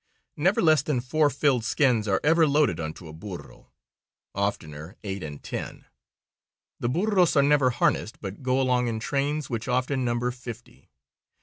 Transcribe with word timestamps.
Never 0.35 0.63
less 0.63 0.81
than 0.81 0.99
four 0.99 1.29
filled 1.29 1.63
skins 1.63 2.07
are 2.07 2.19
ever 2.23 2.47
loaded 2.47 2.79
onto 2.79 3.07
a 3.07 3.13
burro; 3.13 3.69
oftener 4.33 4.95
eight 5.03 5.21
and 5.21 5.43
ten. 5.43 5.85
The 6.79 6.89
burros 6.89 7.35
are 7.35 7.43
never 7.43 7.69
harnessed, 7.69 8.19
but 8.19 8.41
go 8.41 8.59
along 8.59 8.87
in 8.87 8.99
trains 8.99 9.47
which 9.47 9.67
often 9.67 10.03
number 10.03 10.31
fifty. 10.31 10.89